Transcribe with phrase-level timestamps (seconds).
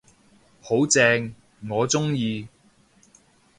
[0.63, 1.31] 好正，
[1.69, 2.47] 我鍾意